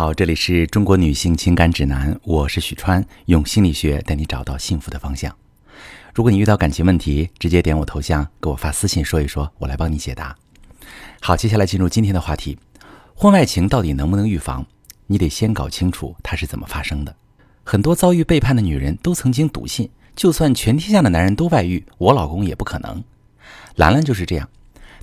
[0.00, 5.30] 好，这里是中国女性情感指南，我是许川，用心理学带你找到幸福的方向。
[6.14, 10.34] 如果你遇到感情问题，直接点我头像给我发私信说一说，我来帮你解答。
[11.20, 12.58] 好，接下来进入今天的话题：
[13.14, 14.64] 婚外情到底能不能预防？
[15.06, 17.14] 你得先搞清楚它是怎么发生的。
[17.62, 23.04] 很多遭遇背叛的女人都曾经笃信，就算全天下的男人都外遇，我老公也不可能。
[23.76, 24.48] 兰兰就是这样，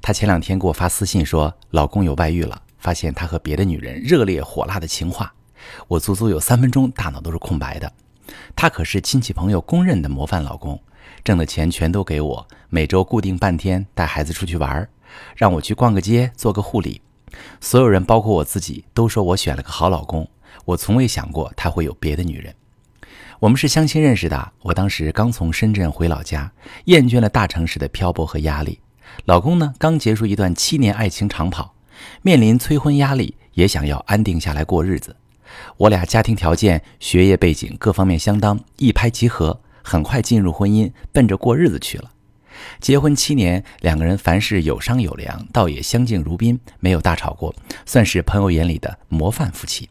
[0.02, 2.64] 她前两天给我发私信说，老公有外遇了。
[2.78, 5.34] 发现他和别的女人热烈火辣的情话，
[5.88, 7.92] 我足足有三分钟大脑都是空白的。
[8.56, 10.80] 他可是亲戚朋友公认的模范老公，
[11.24, 14.88] 挣的钱全都给我，每周固定半天带孩子出去玩，
[15.36, 17.02] 让我去逛个街做个护理。
[17.62, 20.28] 所有人包括我自己都说我选了个好老公。
[20.66, 22.54] 我从未想过他会有别的女人。
[23.40, 26.52] 我们是相亲认识的，我当时刚从深圳回老家，
[26.86, 28.80] 厌倦了大城市的漂泊和压力。
[29.26, 31.76] 老公呢，刚结束一段七年爱情长跑。
[32.22, 35.16] 面临催婚压力，也想要安定下来过日子。
[35.78, 42.12] 我俩家庭条件、学业背景各方面相当，一拍即合，很快进入婚姻，奔着过日子去了。
[42.80, 47.56] 结婚七年，两个人凡事有商有量，倒也相敬如宾，没有大吵过，
[47.86, 49.90] 算是朋友眼里的模范夫妻。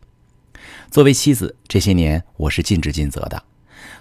[0.90, 3.42] 作为妻子，这些年我是尽职尽责的，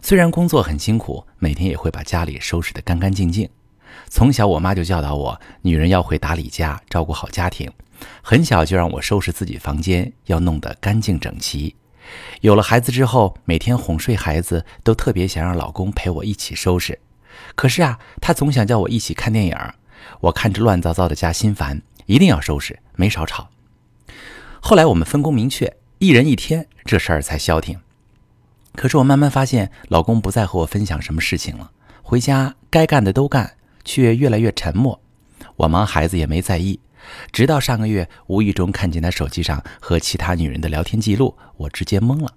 [0.02, 3.48] 虽然工作很辛苦，每天也会把家里收拾得干干净净。
[4.10, 7.72] 从小，我妈就教导我，女人要会打理家，照顾好家庭。
[8.22, 11.76] 很小就让我收拾自己房间，要弄得干净整齐。
[12.42, 17.00] 有了孩子之后，每天哄睡孩子，都特别想让老公陪我一起收拾。
[17.56, 19.58] 可是啊，他总想叫我一起看电影，
[20.22, 23.50] 我看着乱糟糟的家心烦，一定要收拾，没少吵。
[24.62, 27.80] 后来我们分工明确，一人一天，这事儿才消停。
[28.76, 31.72] 可是我慢慢发现，老公不再和我分享什么事情了，
[32.04, 35.02] 回家该干的都干，却越来越沉默。
[35.56, 36.80] 我忙孩子也没在意。
[37.32, 42.34] 直到上个月，无意中看见他手机上和其他女人的聊天记录，我直接懵了。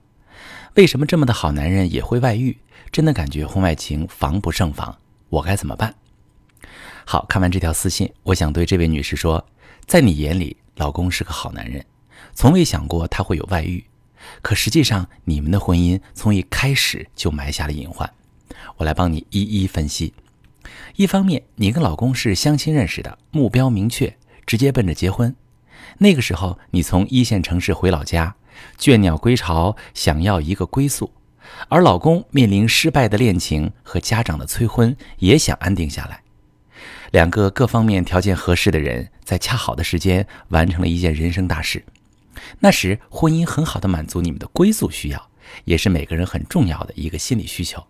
[0.74, 2.56] 为什么这么的好男人也会外遇？
[2.90, 4.96] 真的感觉婚外情防不胜防，
[5.28, 5.94] 我该怎么办？
[7.04, 9.44] 好看完这条私信，我想对这位女士说：
[9.86, 11.84] 在你眼里，老公是个好男人，
[12.34, 13.84] 从未想过他会有外遇。
[14.42, 18.10] 可实际上，你们的婚姻从一开始就埋下了隐患。
[18.76, 20.12] 我来帮你一一分析。
[20.96, 24.16] 一方面，你跟老公是相亲认识的，目标明确。
[24.48, 25.36] 直接奔着结婚，
[25.98, 28.34] 那个时候你从一线城市回老家，
[28.78, 31.12] 倦鸟归巢，想要一个归宿；
[31.68, 36.22] 而老公面临失败的恋情和家长的催婚，也想安定下来。
[37.10, 41.84] 两个各方面条件合适的人，在恰好的时间完成了一件人生大事。
[42.60, 45.30] 那时婚姻很好的满足你们的归宿需要，
[45.66, 47.84] 也是每个人很重要的一个心理需求。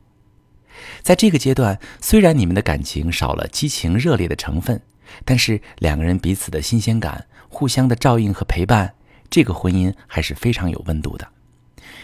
[1.03, 4.83] 在这个阶段，虽然你们的感情少了激情热烈的成分。
[5.25, 8.95] 但是两个人彼此的新鲜感、互相的照应和陪伴，
[9.31, 11.29] 这个婚姻还是非常有温度的。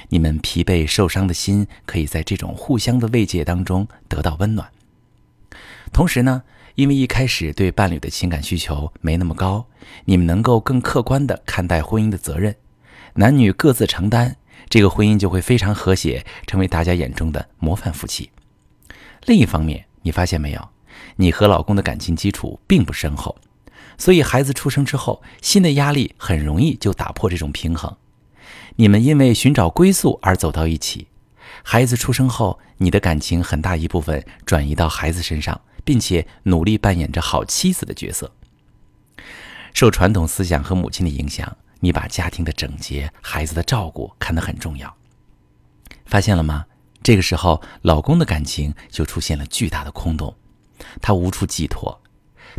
[0.09, 4.71] 你们疲惫受伤的心，可以在这种互相的慰藉当中得到温暖。
[5.93, 6.43] 同时呢，
[6.75, 9.67] 因为一开始对伴侣的情感需求没那么高，
[10.05, 12.57] 你们能够更客观地看待婚姻的责任，
[13.15, 14.37] 男女各自承担，
[14.69, 18.31] 这个婚姻就会非常和谐，成为大家眼中的模范夫妻。
[19.27, 20.69] 另一方面，你发现没有？
[21.17, 23.37] 你和老公的感情基础并不深厚，
[23.97, 27.97] 所以孩子出生之后，新的压力很容易就打破这种平衡。
[28.77, 31.07] 你们因为寻找归宿而走到一起，
[31.63, 38.33] 孩子出生后，你的感情很大一部分转移到孩子身上，并且努力扮演着好妻子的角色。
[39.73, 44.95] 受传统思想和母亲的影响，你把家庭的整洁、孩子的照顾看得很重要。
[46.07, 46.67] 发现了吗？
[47.03, 50.35] 这个时候，老公的感情就出现了巨大的空洞。
[51.01, 52.01] 他无处寄托，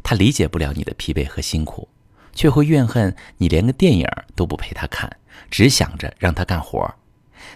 [0.04, 1.88] 他理解不了你的疲惫和辛苦，
[2.34, 5.18] 却会怨恨你连个电影都不陪他看，
[5.50, 6.96] 只想着让他干活。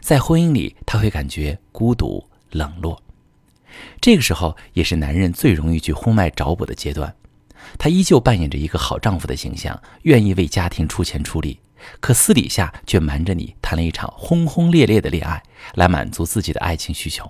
[0.01, 3.01] 在婚姻里，他会感觉孤独冷落。
[4.01, 7.15] 这个时候，也是男人最容易去婚外找补的阶段。
[7.77, 11.59] 他依旧扮演着一个好丈夫的形象，愿意为家庭出钱出力，
[11.99, 15.43] 可私底下却瞒着你谈了一场轰轰烈烈的恋爱，
[15.75, 17.29] 来满足自己的爱情需求。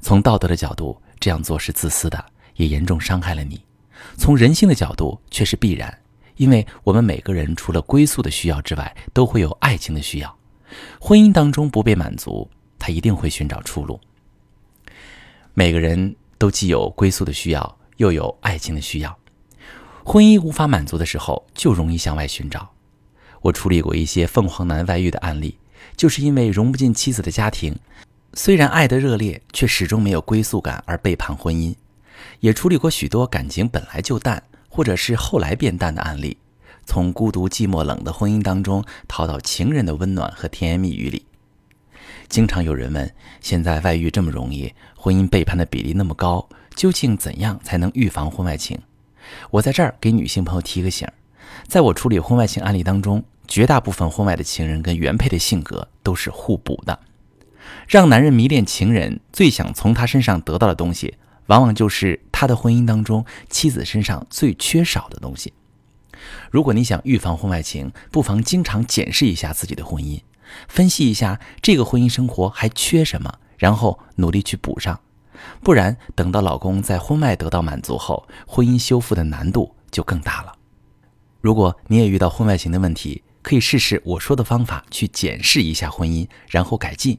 [0.00, 1.00] 从道德的角度。
[1.20, 2.24] 这样做是自私的，
[2.56, 3.62] 也严重伤害了你。
[4.16, 5.96] 从人性的角度却是必然，
[6.36, 10.36] 因为我们每个人除了归宿的需要之外，都会有爱情的需要。
[10.98, 14.00] 婚姻当中不被满足，他一定会寻找出路。
[15.52, 19.18] 每个人都既有归宿的需要，又有爱情的需要。
[20.02, 22.70] 婚姻无法满足的时候，就容易向外寻找。
[23.42, 25.58] 我处理过一些凤凰男外遇的案例，
[25.96, 27.78] 就是因为融不进妻子的家庭。
[28.32, 31.74] 虽然爱得热烈，却始终没有归宿感而背叛婚姻，
[32.38, 36.36] 也处理过许多感情本来就淡，或者是后来变淡的案例。
[36.86, 41.26] 从孤独、寂寞、冷的婚姻当中逃到情人的温暖和甜言蜜语里。
[42.28, 48.78] 经常有人问：现在外遇这么容易，婚姻背叛的比例那么高，究竟怎样才能预防婚外情？
[49.50, 51.06] 我在这儿给女性朋友提个醒：
[51.66, 56.96] 在我处理婚外情案例当中，绝大部分婚外的情人跟原配的性格都是互补的。
[57.86, 61.14] 让男人迷恋情人，最想从他身上得到的东西，
[61.46, 65.52] 往往就是他的婚姻当中妻子身上最缺少的东西。
[66.50, 70.20] 如果你想预防婚外情，不妨经常检视一下自己的婚姻，
[70.68, 75.00] 分析一下这个婚姻生活还缺什么，然后努力去补上。
[75.62, 80.52] 不然，等到老公在婚外得到满足后，婚姻修复的难度就更大了。
[81.40, 87.18] 如果你也遇到婚外情的问题，可以试试我说的方法去检视一下婚姻，然后改进。